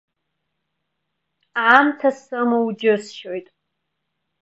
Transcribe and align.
Аамҭа 1.67 2.09
сымоу 2.19 2.67
џьысшьоит. 2.79 3.47